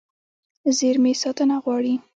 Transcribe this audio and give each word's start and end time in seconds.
زېرمې 0.77 1.13
ساتنه 1.21 1.55
غواړي. 1.63 1.95